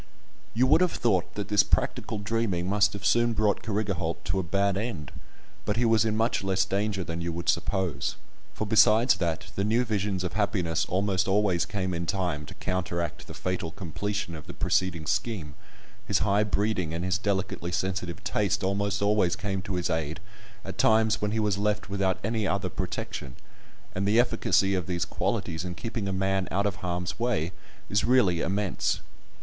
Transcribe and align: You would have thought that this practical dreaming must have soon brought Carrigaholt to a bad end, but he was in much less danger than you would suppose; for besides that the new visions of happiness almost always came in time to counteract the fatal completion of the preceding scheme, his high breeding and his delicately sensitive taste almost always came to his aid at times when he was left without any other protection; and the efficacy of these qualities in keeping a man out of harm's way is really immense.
You 0.55 0.65
would 0.65 0.81
have 0.81 0.93
thought 0.93 1.35
that 1.35 1.49
this 1.49 1.61
practical 1.61 2.17
dreaming 2.17 2.67
must 2.67 2.93
have 2.93 3.05
soon 3.05 3.33
brought 3.33 3.61
Carrigaholt 3.61 4.23
to 4.25 4.39
a 4.39 4.41
bad 4.41 4.75
end, 4.75 5.11
but 5.63 5.77
he 5.77 5.85
was 5.85 6.05
in 6.05 6.17
much 6.17 6.43
less 6.43 6.65
danger 6.65 7.03
than 7.03 7.21
you 7.21 7.31
would 7.31 7.47
suppose; 7.47 8.15
for 8.51 8.65
besides 8.65 9.17
that 9.17 9.51
the 9.55 9.63
new 9.63 9.85
visions 9.85 10.23
of 10.23 10.33
happiness 10.33 10.85
almost 10.87 11.27
always 11.27 11.65
came 11.67 11.93
in 11.93 12.07
time 12.07 12.47
to 12.47 12.55
counteract 12.55 13.27
the 13.27 13.35
fatal 13.35 13.69
completion 13.69 14.33
of 14.33 14.47
the 14.47 14.55
preceding 14.55 15.05
scheme, 15.05 15.53
his 16.07 16.17
high 16.25 16.43
breeding 16.43 16.95
and 16.95 17.05
his 17.05 17.19
delicately 17.19 17.71
sensitive 17.71 18.23
taste 18.23 18.63
almost 18.63 19.03
always 19.03 19.35
came 19.35 19.61
to 19.61 19.75
his 19.75 19.91
aid 19.91 20.19
at 20.65 20.79
times 20.79 21.21
when 21.21 21.29
he 21.29 21.39
was 21.39 21.59
left 21.59 21.91
without 21.91 22.17
any 22.23 22.47
other 22.47 22.69
protection; 22.69 23.35
and 23.93 24.07
the 24.07 24.19
efficacy 24.19 24.73
of 24.73 24.87
these 24.87 25.05
qualities 25.05 25.63
in 25.63 25.75
keeping 25.75 26.07
a 26.07 26.11
man 26.11 26.47
out 26.49 26.65
of 26.65 26.77
harm's 26.77 27.19
way 27.19 27.51
is 27.87 28.03
really 28.03 28.41
immense. 28.41 29.01